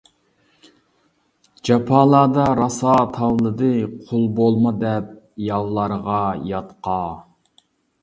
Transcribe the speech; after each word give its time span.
جاپالاردا 1.69 2.47
راسا 2.61 2.95
تاۋلىدى 3.19 3.71
قۇل 4.09 4.27
بولما 4.43 4.75
دەپ 4.87 5.15
ياۋلارغا، 5.53 6.21
ياتقا! 6.55 7.01